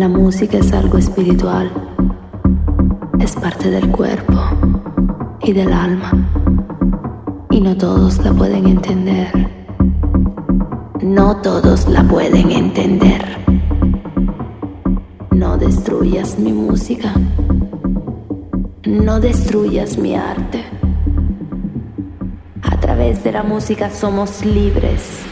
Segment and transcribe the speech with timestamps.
[0.00, 1.70] La música es algo espiritual,
[3.18, 4.32] es parte del cuerpo
[5.42, 6.10] y del alma,
[7.50, 9.30] y no todos la pueden entender.
[11.02, 13.22] No todos la pueden entender.
[15.32, 17.12] No destruyas mi música.
[18.86, 20.64] No destruyas mi arte.
[22.62, 25.29] A través de la música somos libres.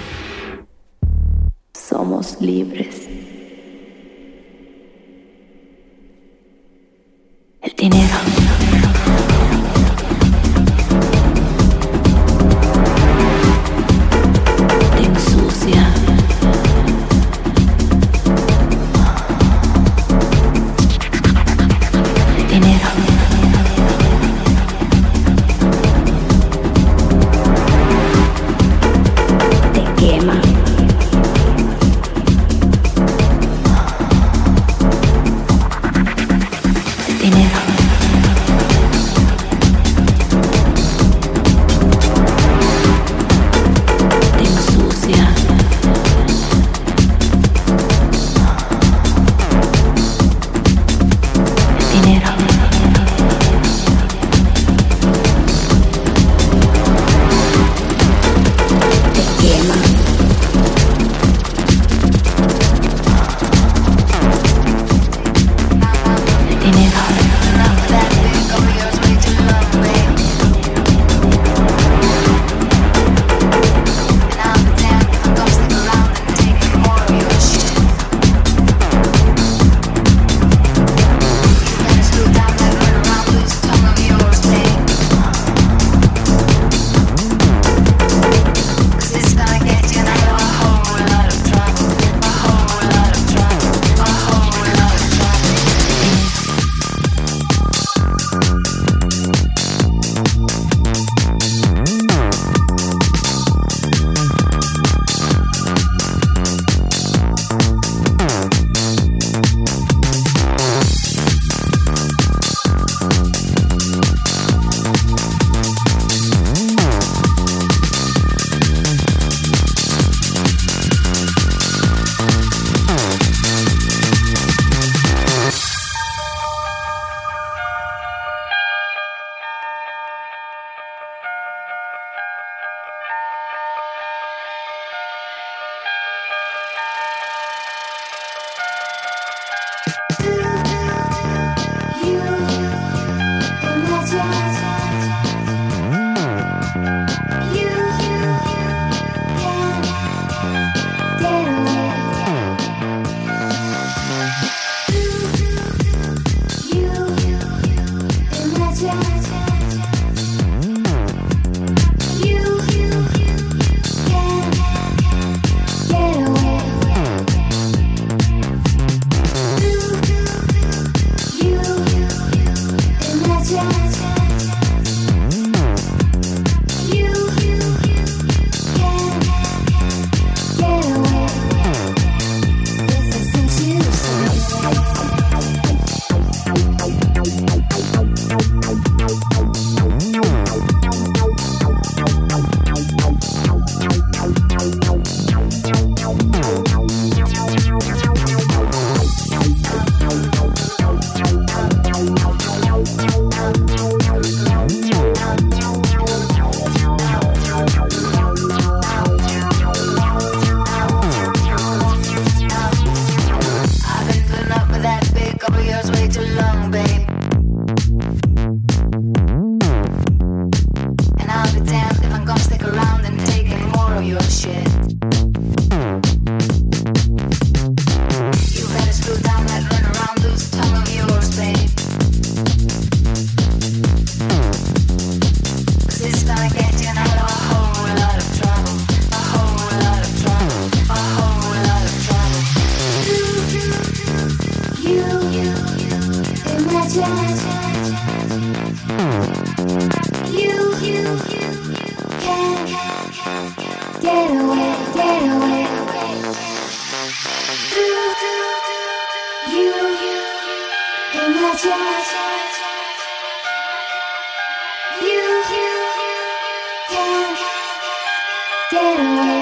[268.70, 269.37] Get away.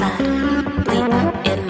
[0.00, 1.69] inside, leap in